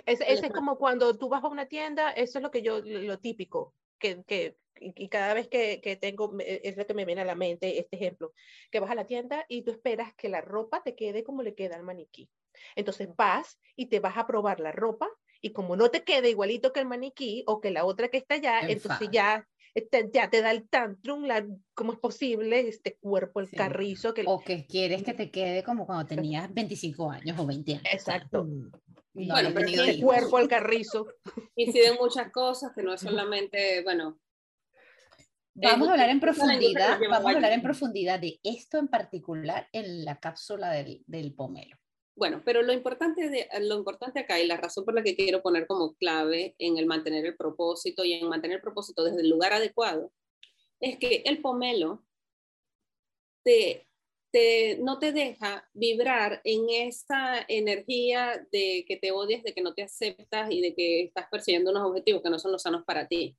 [0.06, 3.18] Ese, es como cuando tú vas a una tienda, eso es lo que yo, lo
[3.18, 7.24] típico, que, que y cada vez que, que, tengo, es lo que me viene a
[7.24, 8.32] la mente este ejemplo,
[8.70, 11.54] que vas a la tienda y tú esperas que la ropa te quede como le
[11.54, 12.28] queda al maniquí.
[12.74, 15.08] Entonces vas y te vas a probar la ropa
[15.40, 18.36] y como no te quede igualito que el maniquí o que la otra que está
[18.36, 23.40] allá, entonces ya este, ya te da el tantrum, la, ¿cómo es posible este cuerpo,
[23.40, 24.14] el carrizo?
[24.14, 24.22] Que...
[24.26, 27.84] O que quieres que te quede como cuando tenías 25 años o 20 años.
[27.92, 28.44] Exacto.
[28.44, 28.70] Mm,
[29.14, 31.06] bueno, pero el cuerpo, el carrizo.
[31.56, 34.20] Inciden muchas cosas que no es solamente, bueno.
[35.56, 40.04] Vamos a hablar en profundidad, vamos a hablar en profundidad de esto en particular en
[40.04, 41.76] la cápsula del, del pomelo.
[42.16, 45.42] Bueno, pero lo importante, de, lo importante acá y la razón por la que quiero
[45.42, 49.30] poner como clave en el mantener el propósito y en mantener el propósito desde el
[49.30, 50.12] lugar adecuado
[50.80, 52.04] es que el pomelo
[53.42, 53.88] te,
[54.30, 59.74] te, no te deja vibrar en esa energía de que te odias, de que no
[59.74, 63.08] te aceptas y de que estás persiguiendo unos objetivos que no son los sanos para
[63.08, 63.36] ti.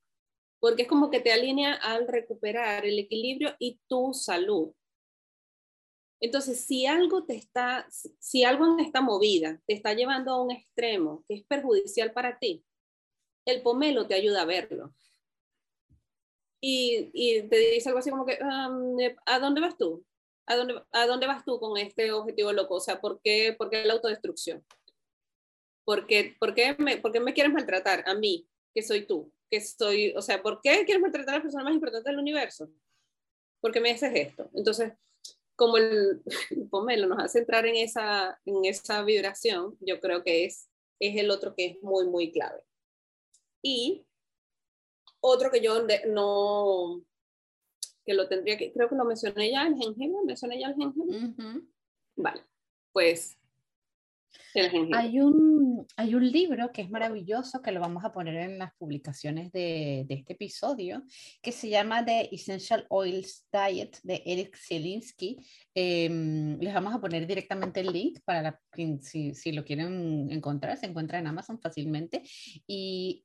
[0.59, 4.73] Porque es como que te alinea al recuperar el equilibrio y tu salud.
[6.19, 10.51] Entonces, si algo te está, si algo en esta movida te está llevando a un
[10.51, 12.63] extremo que es perjudicial para ti,
[13.45, 14.93] el pomelo te ayuda a verlo.
[16.61, 20.03] Y, y te dice algo así como que, ¿a dónde vas tú?
[20.47, 22.75] ¿A dónde, ¿A dónde vas tú con este objetivo loco?
[22.75, 24.65] O sea, ¿por qué, por qué la autodestrucción?
[25.83, 29.31] ¿Por qué, por, qué me, ¿Por qué me quieres maltratar a mí, que soy tú?
[29.51, 32.71] Que soy, o sea, ¿por qué quieres maltratar a la persona más importante del universo?
[33.61, 34.49] ¿Por qué me haces esto?
[34.53, 34.93] Entonces,
[35.55, 36.21] como el,
[36.69, 41.31] pomelo nos hace entrar en esa, en esa vibración, yo creo que es, es el
[41.31, 42.61] otro que es muy, muy clave.
[43.61, 44.05] Y
[45.19, 47.01] otro que yo no,
[48.05, 51.63] que lo tendría que, creo que lo mencioné ya, el jengibre, mencioné ya el jengibre.
[52.15, 52.45] Vale,
[52.93, 53.37] pues
[54.93, 58.73] hay un, hay un libro que es maravilloso, que lo vamos a poner en las
[58.77, 61.03] publicaciones de, de este episodio,
[61.41, 65.37] que se llama The Essential Oils Diet de Eric Zielinski.
[65.73, 68.59] Em, les vamos a poner directamente el link para la,
[69.01, 72.23] si, si lo quieren encontrar, se encuentra en Amazon fácilmente.
[72.65, 73.24] Y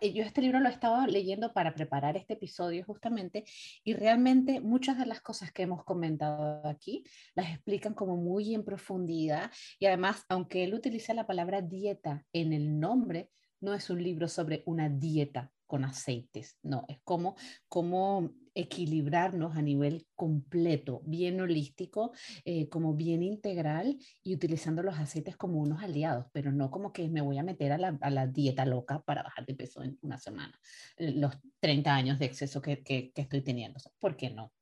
[0.00, 3.44] yo este libro lo he estado leyendo para preparar este episodio justamente
[3.84, 8.64] y realmente muchas de las cosas que hemos comentado aquí las explican como muy en
[8.64, 14.02] profundidad y además, aunque él utiliza la palabra dieta en el nombre, no es un
[14.02, 17.36] libro sobre una dieta con aceites, no, es como,
[17.68, 22.12] como equilibrarnos a nivel completo, bien holístico,
[22.44, 27.08] eh, como bien integral y utilizando los aceites como unos aliados, pero no como que
[27.08, 30.58] me voy a meter a la, dieta loca para bajar de peso en una semana,
[30.96, 32.82] eh, los 30 años de exceso que
[33.14, 34.52] estoy teniendo, ¿por qué no?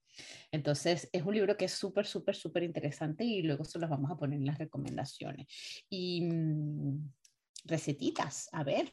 [0.51, 4.11] Entonces, es un libro que es súper, súper, súper interesante y luego se los vamos
[4.11, 5.47] a poner en las recomendaciones.
[5.89, 7.13] Y mm,
[7.65, 8.93] recetitas, a ver.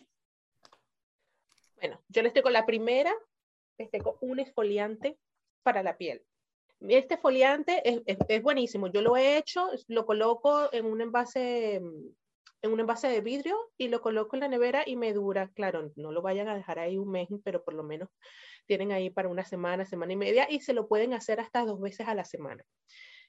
[1.78, 3.12] Bueno, yo les tengo la primera,
[3.78, 5.18] les tengo un exfoliante
[5.64, 6.24] para la piel.
[6.82, 8.88] Este exfoliante es, buenísimo.
[8.88, 11.82] Yo lo he hecho, lo coloco en un envase
[12.64, 15.92] en un envase de vidrio y lo coloco en la nevera y me dura, claro,
[15.98, 18.08] no lo vayan a dejar ahí un mes, pero por lo menos
[18.66, 21.82] tienen ahí para una semana, semana y media y se lo pueden hacer hasta dos
[21.82, 22.64] veces a la semana.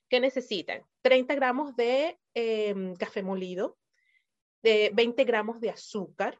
[0.09, 0.83] ¿Qué necesitan?
[1.03, 3.77] 30 gramos de eh, café molido,
[4.63, 6.39] de 20 gramos de azúcar,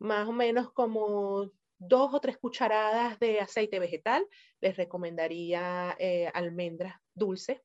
[0.00, 4.26] más o menos como dos o tres cucharadas de aceite vegetal.
[4.60, 7.60] Les recomendaría eh, almendras dulces,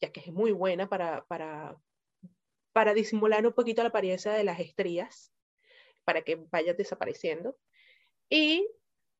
[0.00, 5.32] ya que es muy buena para, para, disimular un poquito la apariencia de las estrías,
[6.04, 7.56] para que vayan desapareciendo.
[8.28, 8.66] Y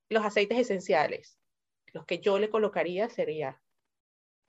[0.08, 1.38] los aceites esenciales,
[1.92, 3.60] los que yo le colocaría sería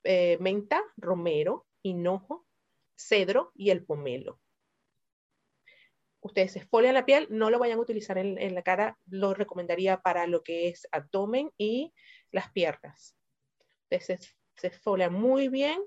[0.03, 2.45] eh, menta, romero, hinojo,
[2.95, 4.39] cedro y el pomelo.
[6.23, 9.33] Ustedes se exfolian la piel, no lo vayan a utilizar en, en la cara, lo
[9.33, 11.93] recomendaría para lo que es abdomen y
[12.31, 13.15] las piernas.
[13.83, 15.81] Ustedes se, se muy bien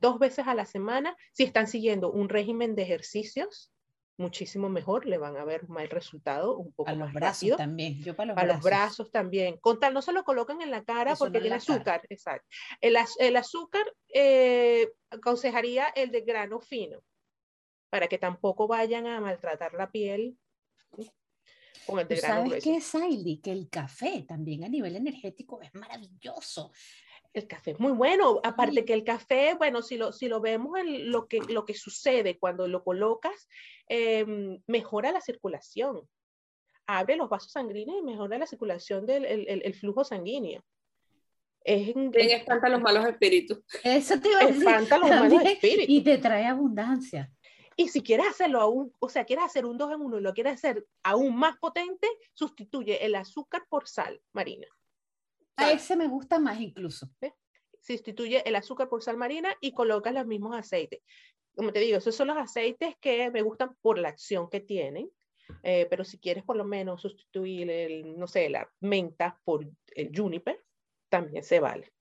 [0.00, 1.16] dos veces a la semana.
[1.32, 3.72] Si están siguiendo un régimen de ejercicios,
[4.16, 7.40] muchísimo mejor, le van a ver más el resultado un poco a los más brazos
[7.42, 7.56] rápido.
[7.56, 8.56] también, yo para los a brazos.
[8.56, 9.56] los brazos también.
[9.58, 11.74] Con tal, no se lo colocan en la cara Eso porque no en tiene cara.
[11.74, 12.48] azúcar, exacto.
[12.80, 17.00] El azúcar eh, aconsejaría el de grano fino,
[17.90, 20.36] para que tampoco vayan a maltratar la piel
[21.86, 22.70] con el de ¿Tú grano sabes grueso.
[22.70, 23.38] qué, Saily?
[23.40, 26.70] Que el café también a nivel energético es maravilloso.
[27.32, 28.84] El café es muy bueno, aparte Sí.
[28.84, 32.38] que el café, bueno, si lo, si lo vemos en lo que, lo que sucede
[32.38, 33.48] cuando lo colocas,
[33.86, 36.08] em, mejora la circulación,
[36.86, 40.64] abre los vasos sanguíneos y mejora la circulación del el, el- el flujo sanguíneo.
[41.64, 43.58] Es, en- Bien es- espantan los malos espíritus.
[43.84, 44.58] Eso te iba a decir.
[44.62, 45.84] espanta los malos espíritus.
[45.88, 47.30] Y te trae abundancia.
[47.80, 50.34] Y si quieres hacerlo aún, o sea, quieres hacer un dos en uno y lo
[50.34, 54.66] quieres hacer aún más potente, sustituye el azúcar por sal marina.
[55.54, 57.08] A ese me gusta más incluso.
[57.80, 61.02] sustituye el azúcar por sal marina y colocas los mismos aceites.
[61.54, 65.08] Como te digo, esos son los aceites que me gustan por la acción que tienen,
[65.62, 69.64] eh, pero si quieres por lo menos sustituir el, no sé, la menta por
[69.94, 70.64] el juniper,
[71.08, 71.92] también se vale.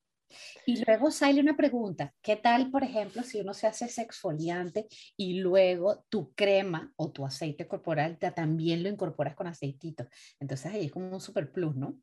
[0.66, 4.88] Y luego sale una pregunta, ¿qué tal, por ejemplo, si uno se hace ese exfoliante
[5.16, 10.08] y luego tu crema o tu aceite corporal ya también lo incorporas con aceitito?
[10.40, 12.00] Entonces ahí es como un super plus, ¿no?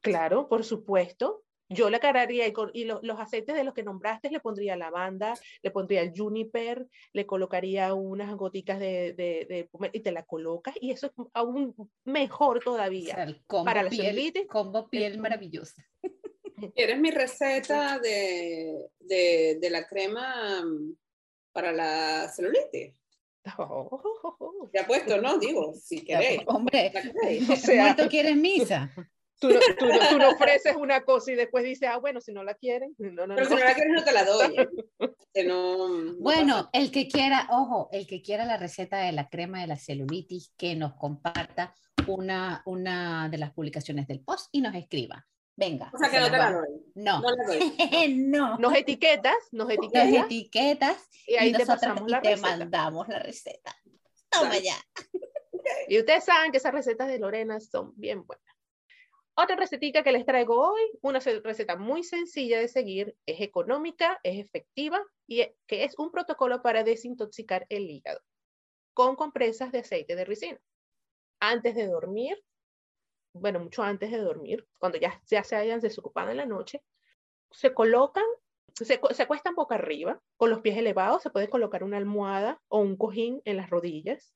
[0.00, 1.44] Claro, por supuesto.
[1.72, 4.74] Yo le agarraría y, con- y lo- los aceites de los que nombraste le pondría
[4.74, 10.24] lavanda, le pondría el juniper, le colocaría unas goticas de, de, de y te la
[10.24, 13.14] colocas y eso es aún mejor O todavía.
[13.14, 15.86] sea, el combo Para la piel, celulitis, combo piel maravillosa.
[16.74, 20.94] ¿Quieres mi receta de, de, de la crema mm,
[21.52, 22.94] para la celulitis?
[24.72, 25.38] Ya puesto, ¿no?
[25.38, 26.42] Digo, si Ya, queréis.
[26.44, 26.92] pues, hombre.
[27.50, 28.92] O sea- muerto quieres misa.
[29.40, 32.30] Tú no, tú, no, tú no ofreces una cosa y después dices, ah, bueno, si
[32.30, 33.60] no la quieren, no, no, Pero si no.
[33.60, 34.54] la quieres, no te la doy.
[34.58, 34.68] ¿eh?
[35.32, 36.70] Que no, no Bueno, pasa.
[36.74, 40.52] el que quiera, ojo, el que quiera la receta de la crema de la celulitis,
[40.58, 41.74] que nos comparta
[42.06, 45.26] una, una de las publicaciones del post y nos escriba.
[45.56, 45.90] Venga.
[45.92, 46.68] O sea, que se no te la doy.
[46.94, 47.74] No, No la doy.
[48.16, 48.56] no.
[48.58, 52.48] Nos etiquetas, nos Nos etiquetas etiquetas y ahí y te pasamos y la te receta.
[52.56, 53.76] mandamos la receta.
[54.30, 54.62] Toma Dale.
[54.62, 54.76] ya.
[55.88, 58.44] Y ustedes saben que esas recetas de Lorena son bien buenas.
[59.34, 64.18] Otra recetica que les traigo hoy, una ce- receta muy sencilla de seguir, es económica,
[64.22, 68.20] es efectiva y e- que es un protocolo para desintoxicar el hígado
[68.92, 70.58] con compresas de aceite de ricino.
[71.40, 72.36] Antes de dormir,
[73.32, 76.82] bueno, mucho antes de dormir, cuando ya, ya se hayan desocupado en la noche,
[77.50, 78.24] se colocan,
[78.74, 82.78] se, se acuestan boca arriba, con los pies elevados, se puede colocar una almohada o
[82.78, 84.34] un cojín en las rodillas.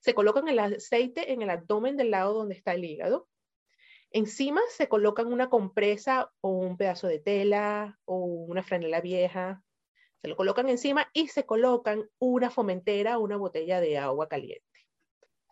[0.00, 3.28] Se colocan el aceite en el abdomen del lado donde está el hígado.
[4.10, 9.62] Encima se colocan una compresa o un pedazo de tela o una franela vieja.
[10.20, 14.71] Se lo colocan encima y se colocan una fomentera o una botella de agua caliente.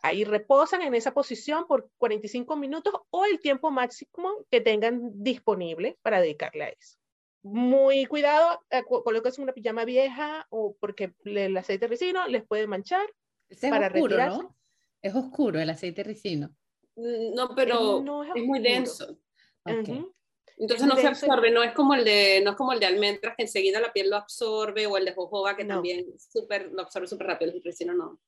[0.02, 5.98] Ahí reposan en esa posición por 45 minutos o el tiempo máximo que tengan disponible
[6.02, 6.96] para dedicarle a eso.
[7.42, 12.44] Muy cuidado, eh, co- colóquense una pijama vieja o porque el aceite de ricino les
[12.46, 13.06] puede manchar.
[13.48, 14.42] Es Para oscuro, retirarse.
[14.42, 14.56] ¿no?
[15.02, 16.50] Es oscuro el aceite ricino.
[16.96, 19.18] Mm, No, pero no es es muy denso.
[19.64, 19.88] Ok.
[19.88, 20.14] Ujú.
[20.58, 23.34] Entonces no se absorbe, no es como el de, no es como el de almendras
[23.34, 25.76] que enseguida la piel lo absorbe, o el de jojoba que No.
[25.76, 28.18] también súper, lo absorbe súper rápido, el ricino no.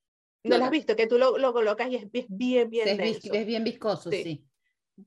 [0.44, 0.96] ¿No lo has visto?
[0.96, 3.32] Que tú lo, lo colocas y es, bien, bien es, denso.
[3.32, 4.22] es bien viscoso, Sí.
[4.22, 4.48] sí.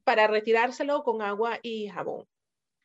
[0.03, 2.27] Para retirárselo con agua y jabón.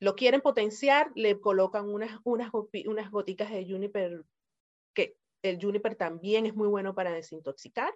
[0.01, 2.51] lo quieren potenciar, le colocan unas, unas,
[2.87, 4.25] unas goticas de juniper,
[4.95, 7.93] que el juniper también es muy bueno para desintoxicar.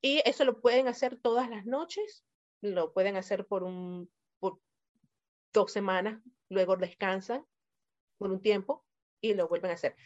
[0.00, 2.24] Y eso lo pueden hacer todas las noches,
[2.60, 4.60] lo pueden hacer por, un, por
[5.52, 7.44] dos semanas, luego descansan
[8.18, 8.86] por un tiempo
[9.20, 9.96] y lo vuelven a hacer.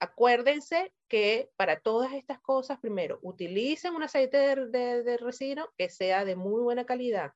[0.00, 6.24] Acuérdense que para todas estas cosas, primero, utilicen un aceite de, de, resino que sea
[6.24, 7.32] de muy buena calidad,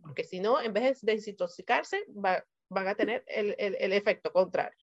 [0.00, 4.78] porque si no, en vez de desintoxicarse, va, van a tener el, el, efecto contrario.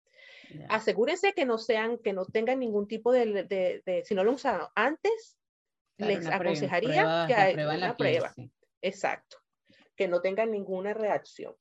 [0.70, 4.36] Asegúrense que no sean, que no tengan ningún tipo de, de, si no lo han
[4.36, 5.38] usado antes,
[5.98, 8.34] les aconsejaría que hagan una prueba.
[8.82, 9.38] Exacto.
[9.96, 11.56] Que no tengan ninguna reacción.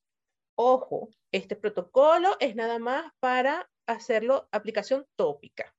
[0.56, 5.74] Ojo, este protocolo es nada más para hacerlo aplicación tópica.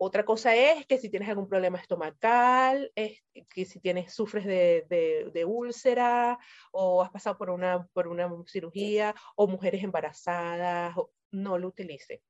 [0.00, 3.20] Otra cosa es que si tienes algún problema estomacal, es,
[3.50, 4.86] que si tienes, sufres de,
[5.32, 6.38] de, úlcera
[6.70, 10.94] o has pasado por una, por una cirugía o mujeres embarazadas,
[11.32, 12.22] no lo utilice.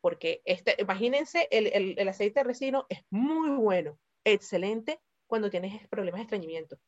[0.00, 5.86] Porque este, imagínense, el, el, el aceite de resino es muy bueno, excelente cuando tienes
[5.88, 6.78] problemas de estreñimiento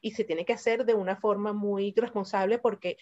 [0.00, 2.96] y se tiene que hacer de una forma muy responsable porque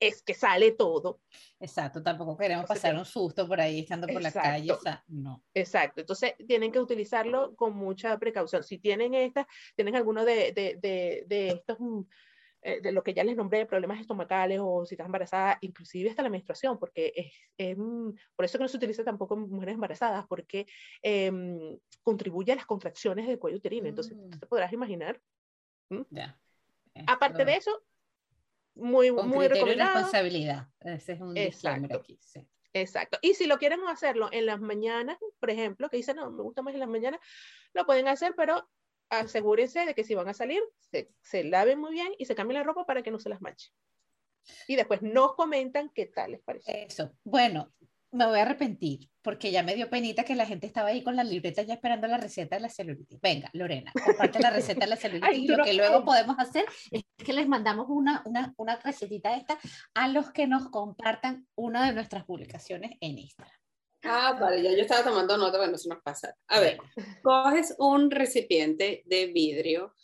[0.00, 1.20] es que sale todo.
[1.60, 5.44] Exacto, tampoco queremos pasar un susto por ahí estando por la calle, o sea, no.
[5.54, 8.62] Exacto, entonces tienen que utilizarlo con mucha precaución.
[8.62, 12.00] Si tienen estas, tienen alguno de, de, de, de estos, mm,
[12.62, 16.22] eh, de lo que ya les nombré, problemas estomacales o si estás embarazada, inclusive hasta
[16.22, 17.12] la menstruación, porque
[17.56, 20.66] es, mm, por eso que no se utiliza tampoco en mujeres embarazadas, porque
[21.02, 23.88] em, contribuye a las contracciones del cuello uterino.
[23.88, 24.38] Entonces, mm.
[24.38, 25.20] te podrás imaginar.
[26.10, 26.38] Ya.
[27.06, 27.82] Aparte de eso,
[28.78, 29.94] muy, Con muy recomendado.
[29.94, 30.68] responsabilidad.
[30.80, 31.96] Ese es un Exacto.
[31.96, 32.18] aquí.
[32.20, 32.46] Sí.
[32.72, 33.18] Exacto.
[33.22, 36.62] Y si lo quieren hacerlo en las mañanas, por ejemplo, que dicen, no, me gusta
[36.62, 37.20] más en las mañanas,
[37.72, 38.68] lo pueden hacer, pero
[39.10, 42.60] asegúrense de que si van a salir, se, se laven muy bien y se cambien
[42.60, 43.70] la ropa para que no se las manche.
[44.66, 46.84] Y después nos comentan qué tal les parece.
[46.84, 47.12] Eso.
[47.24, 47.72] Bueno,
[48.10, 51.16] me voy a arrepentir, porque ya me dio penita que la gente estaba ahí con
[51.16, 53.20] la libreta ya esperando la receta de la celulitis.
[53.20, 57.02] Venga, Lorena, comparte la receta de la celulitis y lo que luego podemos hacer es
[57.16, 59.58] que les mandamos una, una, una recetita esta
[59.94, 63.58] a los que nos compartan una de nuestras publicaciones en Instagram.
[64.04, 66.34] Ah, vale, ya yo estaba tomando nota, bueno, se nos pasa.
[66.46, 66.78] A ver,
[67.22, 69.94] coges un recipiente de vidrio.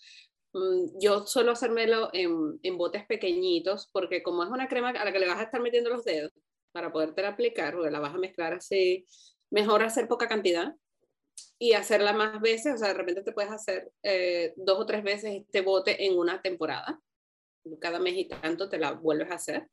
[0.52, 5.12] Mm, yo suelo hacérmelo en, en botes pequeñitos porque como es una crema a la
[5.12, 6.32] que le vas a estar metiendo los dedos,
[6.74, 9.06] para poderte aplicar, porque la vas a mezclar así,
[9.50, 10.74] mejor hacer poca cantidad
[11.56, 15.04] y hacerla más veces, o sea, de repente te puedes hacer eh, dos o tres
[15.04, 17.00] veces este bote en una temporada,
[17.80, 19.68] cada mes y tanto te la vuelves a hacer.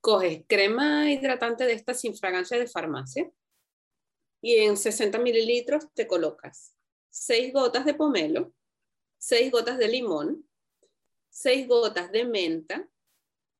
[0.00, 3.30] Coges crema hidratante de esta sin fragancia de farmacia
[4.40, 6.74] y en 60 mililitros te colocas
[7.10, 8.54] seis gotas de pomelo,
[9.18, 10.48] seis gotas de limón,
[11.28, 12.88] seis gotas de menta,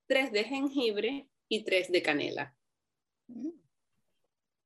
[0.07, 2.58] tres de jengibre y tres de canela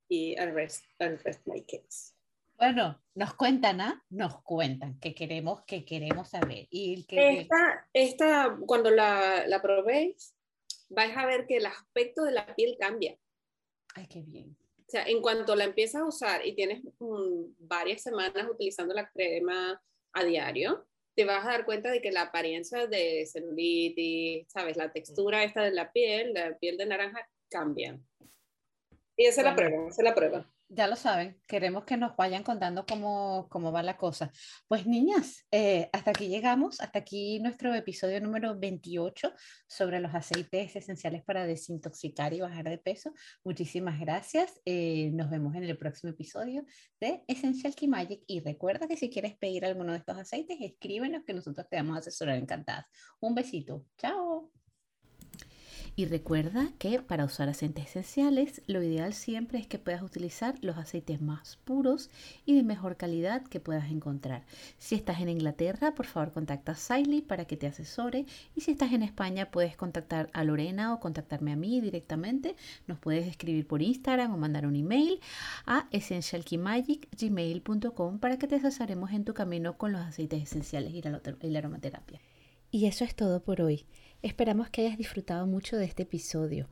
[0.09, 2.13] y al rest, rest my case.
[2.57, 4.05] Bueno, nos cuentan, ¿ah?
[4.09, 6.67] Nos cuentan que queremos, que queremos saber.
[6.69, 10.35] Y que, esta, esta, cuando la, la probéis,
[10.89, 13.17] vais a ver que el aspecto de la piel cambia.
[13.95, 14.55] Ay, qué bien.
[14.79, 16.83] O sea, en cuanto la empiezas a usar y tienes
[17.57, 19.81] varias semanas utilizando la crema
[20.13, 20.85] a diario,
[21.15, 24.77] te vas a dar cuenta de que la apariencia de celulitis, ¿sabes?
[24.77, 27.99] La textura esta de la piel, la piel de naranja, cambia.
[29.15, 30.49] Y esa es la prueba, esa es la prueba.
[30.69, 34.31] Ya lo saben, queremos que nos vayan contando cómo, cómo va la cosa.
[34.67, 39.33] Pues niñas, eh, hasta aquí llegamos, hasta aquí nuestro episodio número 28
[39.67, 43.13] sobre los aceites esenciales para desintoxicar y bajar de peso.
[43.43, 44.59] Muchísimas gracias.
[44.65, 46.65] Eh, nos vemos en el próximo episodio
[46.99, 48.23] de Essential Key Magic.
[48.25, 51.97] Y recuerda que si quieres pedir alguno de estos aceites, escríbenos que nosotros te vamos
[51.97, 52.85] a asesorar encantadas.
[53.19, 53.85] Un besito.
[53.95, 54.49] Chao.
[55.95, 60.75] Y recuerda que para usar aceites esenciales, lo ideal siempre es que puedas utilizar los
[60.77, 62.09] aceites más puros
[62.45, 64.43] y de mejor calidad que puedas encontrar.
[64.79, 68.25] Si estás en Inglaterra, por favor contacta a Siley para que te asesore.
[68.55, 72.55] Y si estás en España, puedes contactar a Lorena o contactarme a mí directamente.
[72.87, 75.19] Nos puedes escribir por Instagram o mandar un email
[75.67, 81.21] a essentialkeymagic.gmail.com para que te asesoremos en tu camino con los aceites esenciales y la
[81.59, 82.19] aromaterapia.
[82.71, 83.85] Y eso es todo por hoy.
[84.23, 86.69] Esperamos que hayas disfrutado mucho de este episodio.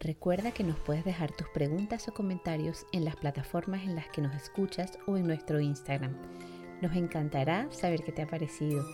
[0.00, 4.22] Recuerda que nos puedes dejar tus preguntas o comentarios en las plataformas en las que
[4.22, 6.16] nos escuchas o en nuestro Instagram.
[6.80, 8.86] Nos encantará saber qué te ha parecido,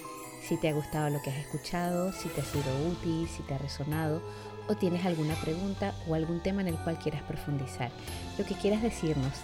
[0.42, 3.54] si te ha gustado lo que has escuchado, si te ha sido útil, si te
[3.54, 4.20] ha resonado
[4.66, 7.92] o tienes alguna pregunta o algún tema en el cual quieras profundizar.
[8.36, 9.34] Lo que quieras decirnos,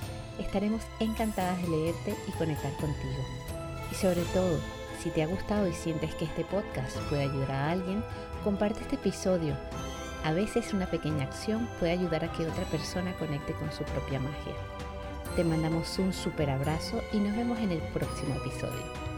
[0.40, 3.24] estaremos encantadas de leerte y conectar contigo.
[3.92, 4.58] Y sobre todo,
[5.06, 8.02] si te ha gustado y sientes que este podcast puede ayudar a alguien,
[8.46, 9.56] comparte este episodio.
[10.22, 14.20] A veces una pequeña acción puede ayudar a que otra persona conecte con su propia
[14.20, 14.54] magia.
[15.34, 19.15] Te mandamos un super abrazo y nos vemos en el próximo episodio.